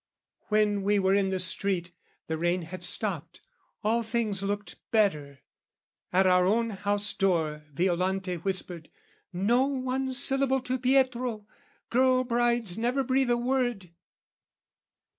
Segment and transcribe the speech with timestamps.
[0.47, 1.91] When we were in the street,
[2.25, 3.39] the rain had stopped,
[3.83, 5.41] All things looked better.
[6.11, 8.89] At our own house door, Violante whispered
[9.31, 11.45] "No one syllable "To Pietro!
[11.91, 13.91] Girl brides never breathe a word!"